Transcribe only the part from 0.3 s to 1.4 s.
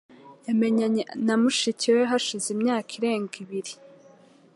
Yamenyanye na